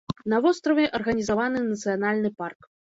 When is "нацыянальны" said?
1.71-2.37